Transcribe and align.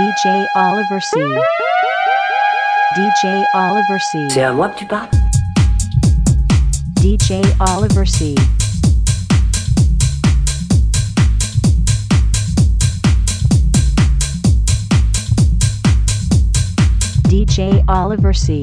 DJ 0.00 0.46
Oliver 0.56 0.98
C. 0.98 1.20
DJ 2.96 3.44
Oliver 3.52 3.98
C. 3.98 4.28
C'est 4.30 4.42
à 4.42 4.50
moi 4.50 4.70
que 4.70 4.78
tu 4.78 4.86
parles 4.86 5.10
DJ 7.02 7.42
Oliver 7.60 8.06
C. 8.06 8.34
DJ 17.28 17.82
Oliver 17.86 18.32
C. 18.32 18.62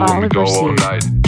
Oliver 0.00 0.28
go 0.28 0.44
C. 0.44 0.56
all 0.58 0.72
night. 0.72 1.25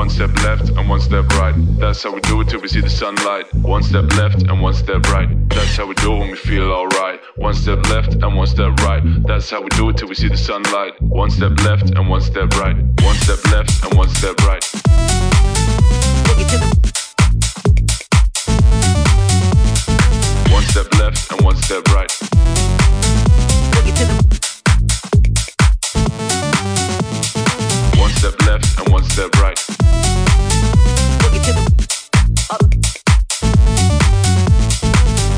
One 0.00 0.08
step 0.08 0.34
left 0.44 0.70
and 0.70 0.88
one 0.88 0.98
step 0.98 1.28
right. 1.32 1.54
That's 1.78 2.02
how 2.02 2.14
we 2.14 2.22
do 2.22 2.40
it 2.40 2.48
till 2.48 2.62
we 2.62 2.68
see 2.68 2.80
the 2.80 2.88
sunlight. 2.88 3.52
One 3.52 3.82
step 3.82 4.10
left 4.16 4.44
and 4.44 4.62
one 4.62 4.72
step 4.72 5.02
right. 5.08 5.28
That's 5.50 5.76
how 5.76 5.86
we 5.86 5.94
do 5.96 6.14
it 6.14 6.18
when 6.20 6.30
we 6.30 6.38
feel 6.38 6.72
alright. 6.72 7.20
One 7.36 7.52
step 7.52 7.84
left 7.90 8.14
and 8.14 8.34
one 8.34 8.46
step 8.46 8.72
right. 8.80 9.02
That's 9.26 9.50
how 9.50 9.60
we 9.60 9.68
do 9.68 9.90
it 9.90 9.98
till 9.98 10.08
we 10.08 10.14
see 10.14 10.28
the 10.28 10.38
sunlight. 10.38 10.94
One 11.02 11.30
step 11.30 11.52
left 11.64 11.90
and 11.90 12.08
one 12.08 12.22
step 12.22 12.48
right. 12.56 12.76
One 13.02 13.16
step 13.16 13.44
left 13.52 13.84
and 13.84 13.94
one 13.94 14.08
step 14.08 14.38
right. 14.46 14.64
One 20.50 20.62
step 20.62 20.94
left 20.94 21.30
and 21.30 21.44
one 21.44 21.56
step 21.56 21.84
right. 21.88 22.79
Left 28.50 28.80
and 28.80 28.88
one 28.92 29.04
step 29.04 29.30
right. 29.36 29.58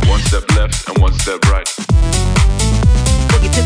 One 0.08 0.20
step 0.20 0.50
left 0.56 0.88
and 0.88 0.98
one 0.98 1.12
step 1.12 1.44
right. 1.52 1.68
Boogie 3.28 3.52
to 3.52 3.60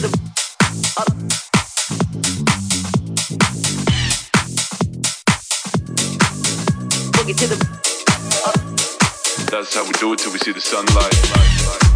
the. 0.00 0.22
That's 9.50 9.74
how 9.74 9.84
we 9.84 9.92
do 9.92 10.12
it 10.12 10.18
till 10.18 10.32
we 10.32 10.38
see 10.38 10.52
the 10.52 10.60
sunlight. 10.60 11.91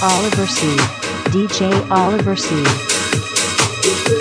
Oliver 0.00 0.46
C. 0.46 0.76
DJ 1.32 1.72
Oliver 1.90 2.36
C. 2.36 4.17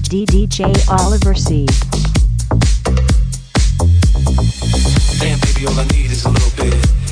DJ 0.00 0.88
Oliver 0.88 1.34
C. 1.34 1.66
Damn, 5.18 5.38
baby, 5.40 5.66
all 5.66 5.78
I 5.78 5.84
need 5.88 6.10
is 6.10 6.24
a 6.24 6.30
little 6.30 6.50
bit. 6.56 7.07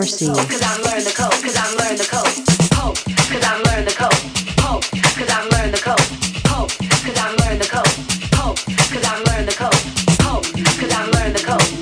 never 0.00 0.08
see. 0.08 0.26
Cause 0.26 0.62
I've 0.62 0.80
learned 0.80 1.04
the 1.04 1.12
code, 1.14 1.30
cause 1.30 1.56
I've 1.56 1.76
learned 1.76 1.98
the 1.98 2.08
code. 2.08 2.24
Hope, 2.72 2.96
cause 3.04 3.44
I've 3.44 3.62
learned 3.66 3.86
the 3.86 3.92
code. 3.92 4.20
Hope, 4.60 4.84
cause 5.16 5.28
I've 5.28 5.50
learned 5.52 5.74
the 5.74 5.78
code. 5.78 6.00
Hope, 6.48 6.70
cause 7.04 7.18
I've 7.18 7.36
learned 7.40 7.60
the 7.60 7.68
code. 7.68 7.86
Hope, 8.34 8.56
cause 8.56 9.04
I've 9.04 9.26
learned 9.26 9.48
the 9.48 9.52
code. 9.52 9.74
Hope, 10.22 10.44
cause 10.80 10.92
I've 10.92 11.08
learned 11.12 11.36
the 11.36 11.44
code. 11.44 11.79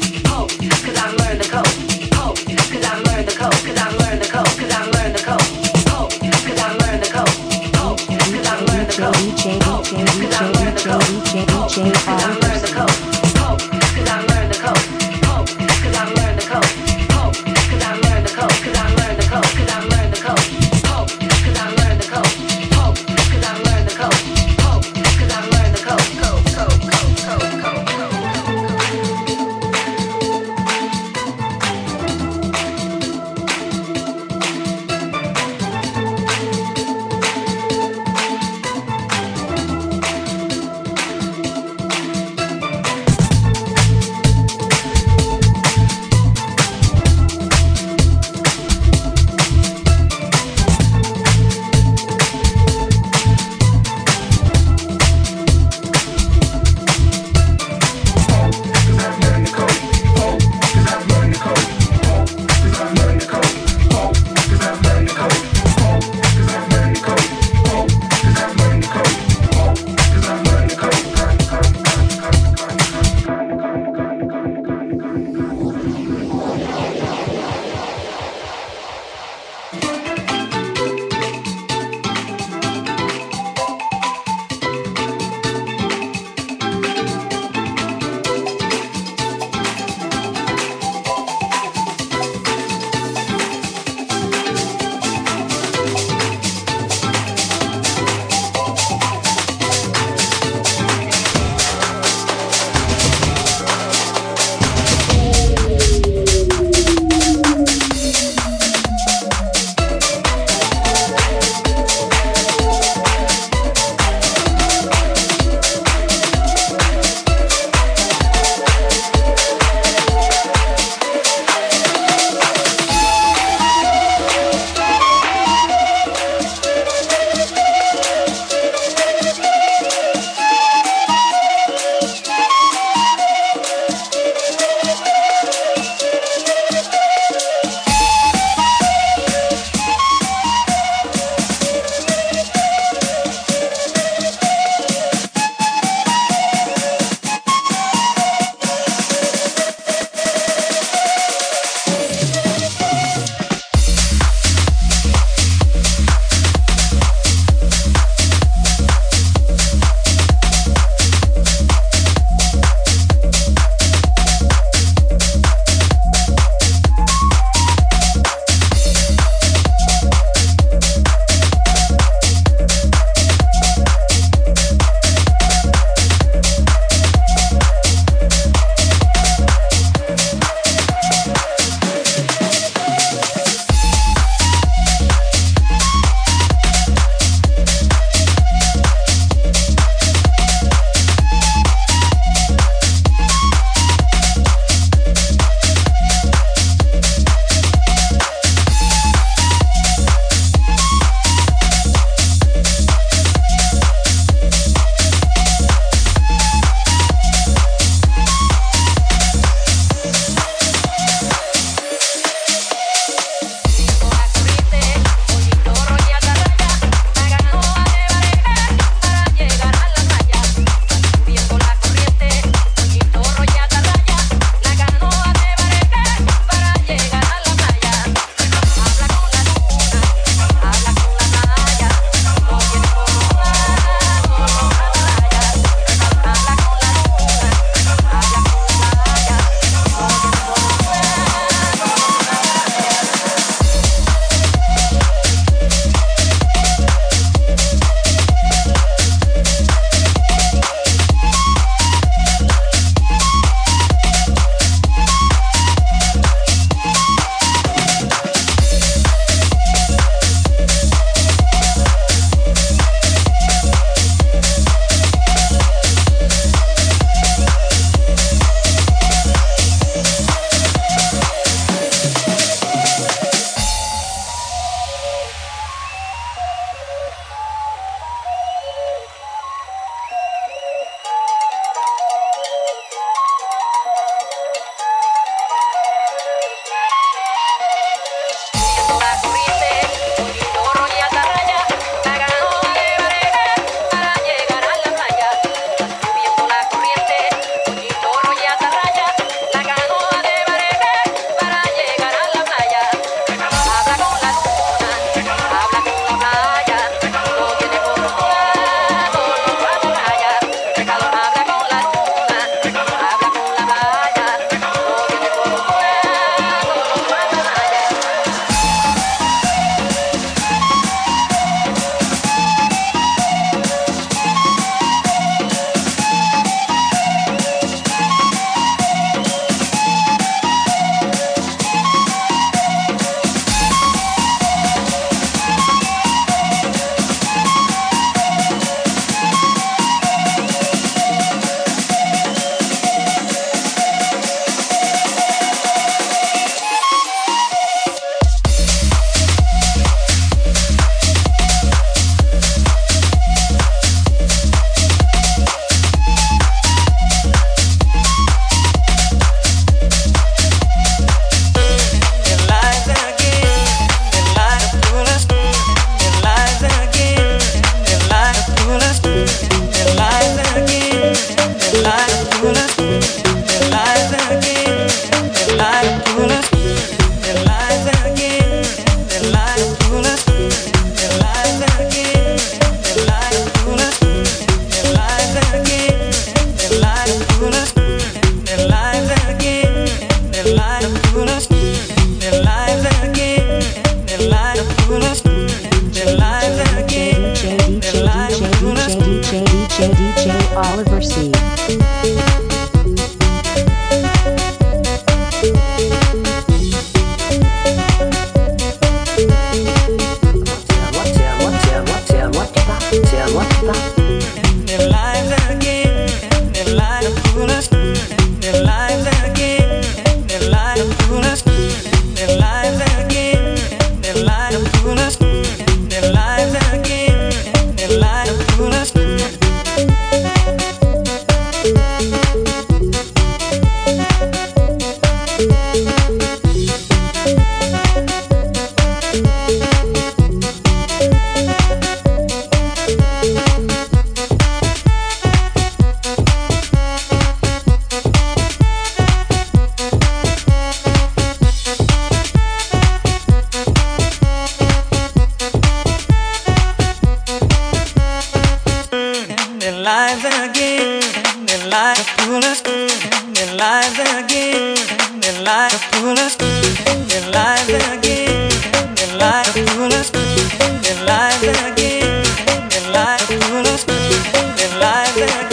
Pull 474.08 474.82
us, 474.82 475.47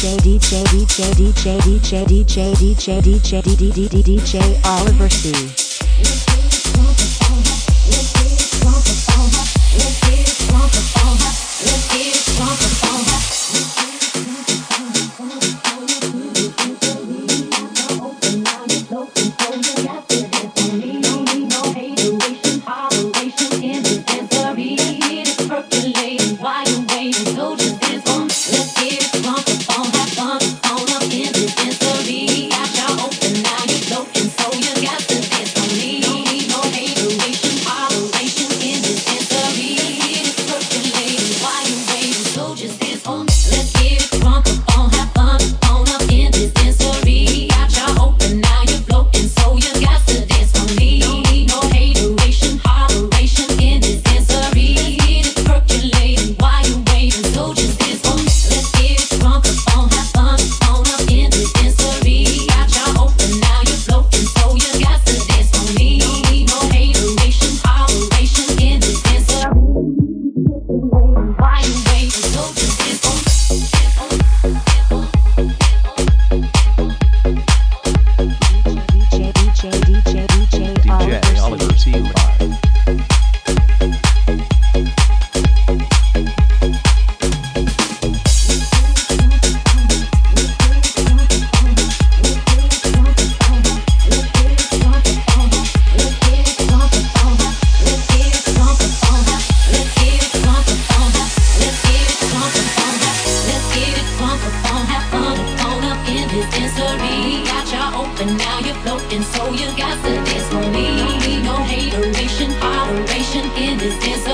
DJ 0.00 0.16
DJ 0.16 0.64
DJ 0.64 1.12
DJ 1.12 2.06
DJ 2.06 2.54
DJ 2.54 3.02
DJ 3.02 3.42
DJ 3.42 3.42
DJ 3.42 4.02
DJ 4.02 4.64
Oliver 4.64 5.10
C. 5.10 5.69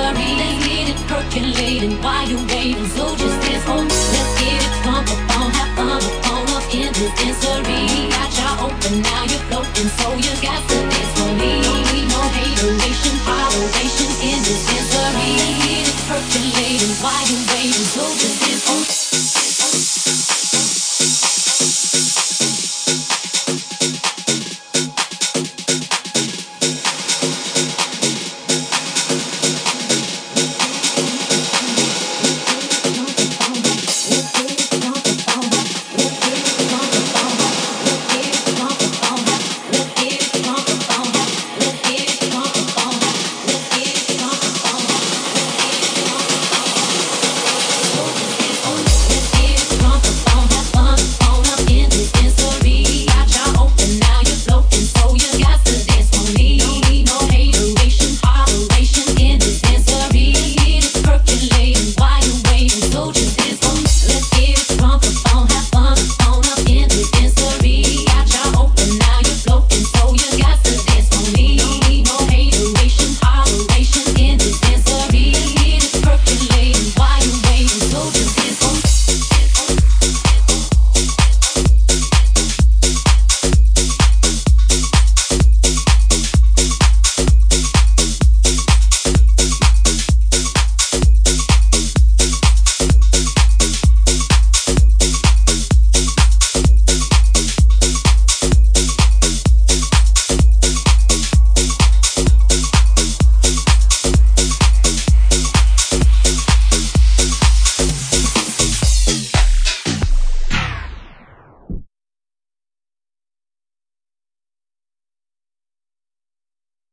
worried 0.06 0.40
and 0.46 0.58
needed, 0.66 0.96
percolating. 1.08 2.02
While 2.02 2.28
you're 2.28 2.46
waiting, 2.46 2.86
so 2.88 3.16
just 3.16 3.25